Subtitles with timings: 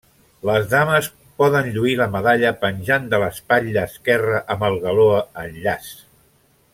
[0.49, 1.09] Les dames
[1.41, 5.07] poden lluir la medalla penjant de l'espatlla esquerra amb el galó
[5.45, 5.93] en llaç.